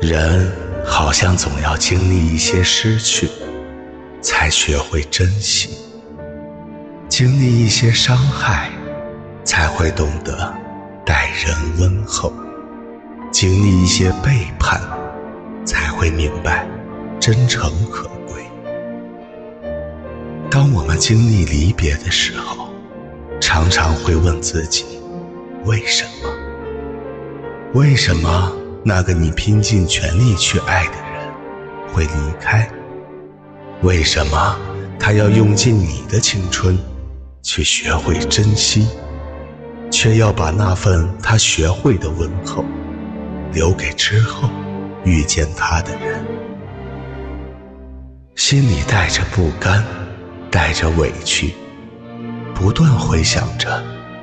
[0.00, 0.50] 人
[0.82, 3.28] 好像总要经历一些失去，
[4.22, 5.68] 才学会珍惜；
[7.06, 8.70] 经历一些伤害，
[9.44, 10.52] 才会懂得
[11.04, 12.32] 待人温厚；
[13.30, 14.80] 经历一些背叛，
[15.66, 16.66] 才会明白
[17.20, 18.42] 真诚可贵。
[20.50, 22.70] 当我们经历离别的时候，
[23.38, 24.86] 常常会问自己：
[25.66, 26.32] 为什么？
[27.74, 28.56] 为什么？
[28.82, 31.32] 那个你拼尽全力去爱的人
[31.92, 32.66] 会离开，
[33.82, 34.56] 为什么
[34.98, 36.78] 他要用尽你的青春
[37.42, 38.88] 去学会珍惜，
[39.90, 42.64] 却要把那份他学会的问候
[43.52, 44.48] 留给之后
[45.04, 46.24] 遇见他的人？
[48.36, 49.84] 心里带着不甘，
[50.50, 51.52] 带着委屈，
[52.54, 53.82] 不断回想着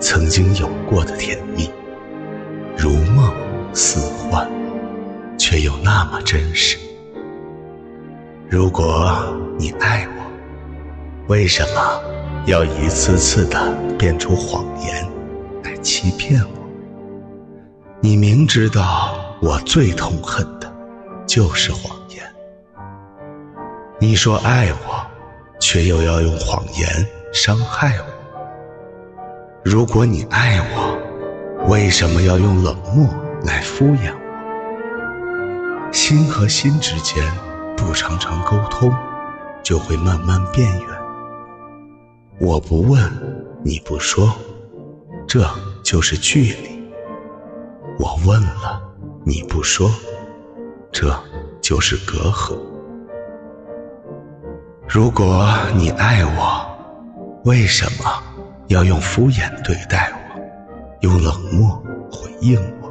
[0.00, 1.70] 曾经有过的甜蜜，
[3.78, 4.50] 似幻，
[5.38, 6.76] 却又那么真实。
[8.48, 9.14] 如果
[9.56, 12.02] 你爱我，为什么
[12.46, 15.06] 要一次次的变出谎言
[15.62, 16.68] 来欺骗我？
[18.00, 20.68] 你明知道我最痛恨的
[21.24, 22.24] 就是谎言，
[24.00, 25.06] 你说爱我，
[25.60, 28.04] 却又要用谎言伤害我。
[29.64, 30.98] 如果你爱我，
[31.68, 33.08] 为什么要用冷漠？
[33.44, 37.24] 来敷衍我，心和心之间
[37.76, 38.92] 不常常沟通，
[39.62, 40.88] 就会慢慢变远。
[42.40, 43.00] 我不问，
[43.64, 44.32] 你不说，
[45.26, 45.48] 这
[45.82, 46.80] 就是距离；
[47.98, 48.82] 我问了，
[49.24, 49.90] 你不说，
[50.90, 51.14] 这
[51.60, 52.58] 就是隔阂。
[54.88, 56.66] 如果你爱我，
[57.44, 58.22] 为什么
[58.68, 60.40] 要用敷衍对待我，
[61.02, 62.87] 用冷漠回应我？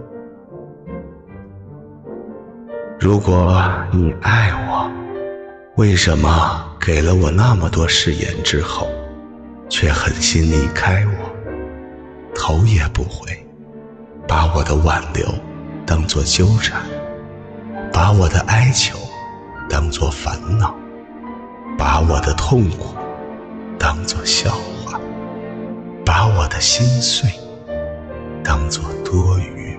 [3.07, 4.91] 如果你爱我，
[5.77, 6.29] 为什么
[6.77, 8.89] 给了我那么多誓言之后，
[9.69, 11.31] 却狠心离开我，
[12.35, 13.31] 头也不回，
[14.27, 15.25] 把我的挽留
[15.85, 16.81] 当作纠缠，
[17.93, 18.99] 把我的哀求
[19.69, 20.75] 当作烦恼，
[21.77, 22.93] 把我的痛苦
[23.79, 24.51] 当作笑
[24.83, 24.99] 话，
[26.05, 27.29] 把我的心碎
[28.43, 29.76] 当作多余？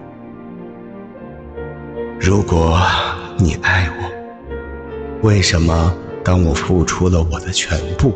[2.29, 2.79] 如果
[3.39, 8.13] 你爱我，为什么当我付出了我的全部，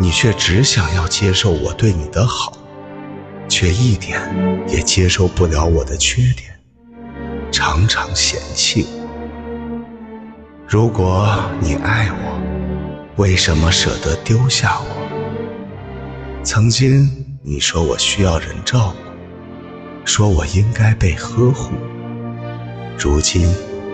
[0.00, 2.56] 你却只想要接受我对你的好，
[3.50, 4.18] 却一点
[4.66, 6.58] 也接受不了我的缺点，
[7.52, 9.06] 常常嫌弃我？
[10.66, 16.42] 如果你爱我，为什么舍得丢下我？
[16.42, 17.06] 曾经
[17.42, 21.72] 你说我需要人照顾，说我应该被呵护。
[22.98, 23.52] 如今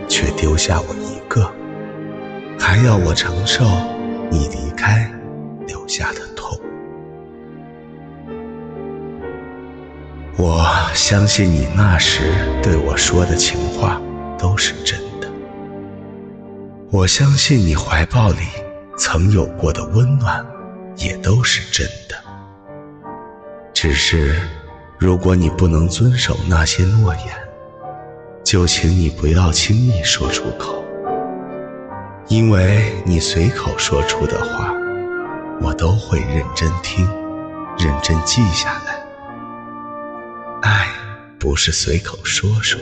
[0.08, 1.50] 却丢下我一个，
[2.58, 3.64] 还要我承受
[4.30, 5.10] 你离开
[5.66, 6.58] 留下的痛。
[10.36, 12.32] 我相信你那时
[12.62, 14.00] 对我说的情话
[14.38, 15.28] 都是真的，
[16.90, 18.38] 我相信你怀抱里
[18.96, 20.46] 曾有过的温暖
[20.96, 22.16] 也都是真的。
[23.72, 24.34] 只是，
[24.98, 27.24] 如果你不能遵守那些诺言，
[28.50, 30.82] 就请你不要轻易说出口，
[32.28, 34.72] 因为你随口说出的话，
[35.60, 37.06] 我都会认真听，
[37.76, 39.06] 认真记下来。
[40.62, 40.88] 爱
[41.38, 42.80] 不是随口说说，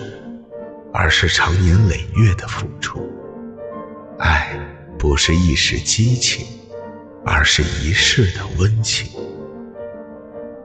[0.94, 3.00] 而是长年累月的付出；
[4.21, 4.56] 爱
[4.97, 6.47] 不是一时激情，
[7.25, 9.10] 而是一世的温情。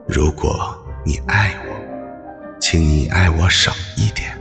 [0.06, 0.72] 如果
[1.04, 4.38] 你爱我，请你爱我少一点。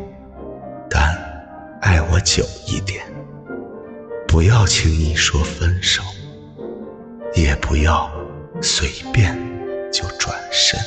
[2.22, 3.04] 久一点，
[4.28, 6.02] 不要轻易说分手，
[7.36, 8.12] 也不要
[8.62, 9.38] 随便
[9.92, 10.80] 就转身。